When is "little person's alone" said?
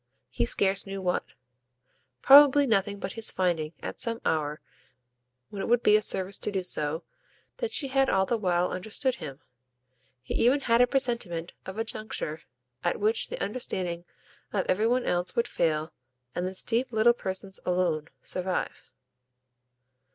16.91-18.07